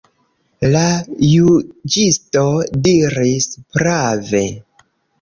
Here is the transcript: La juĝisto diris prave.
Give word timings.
La 0.75 0.81
juĝisto 1.33 2.49
diris 2.91 3.49
prave. 3.79 4.47